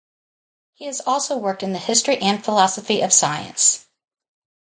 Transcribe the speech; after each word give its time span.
He 0.73 0.85
has 0.85 0.99
also 1.01 1.37
worked 1.37 1.61
in 1.61 1.73
the 1.73 1.77
history 1.77 2.17
and 2.17 2.43
philosophy 2.43 3.01
of 3.01 3.13
science. 3.13 3.85